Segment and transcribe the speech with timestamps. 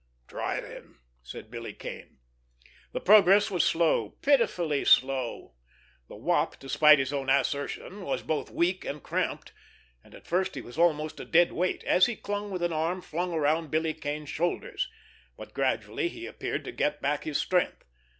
[0.27, 2.17] "Try, then," said Billy Kane.
[2.91, 5.53] The progress was slow, pitifully slow.
[6.07, 9.53] The Wop, despite his own assertion, was both weak and cramped,
[10.03, 13.03] and at first he was almost a dead weight, as he clung with an arm
[13.03, 14.89] flung around Billy Kane's shoulders;
[15.37, 17.83] but gradually he appeared to get back his strength.